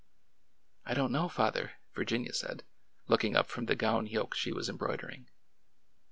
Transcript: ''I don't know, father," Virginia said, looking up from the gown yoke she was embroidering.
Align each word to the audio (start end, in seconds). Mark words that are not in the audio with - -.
''I 0.83 0.95
don't 0.95 1.11
know, 1.11 1.29
father," 1.29 1.73
Virginia 1.93 2.33
said, 2.33 2.63
looking 3.07 3.35
up 3.35 3.45
from 3.51 3.67
the 3.67 3.75
gown 3.75 4.07
yoke 4.07 4.33
she 4.33 4.51
was 4.51 4.67
embroidering. 4.67 5.29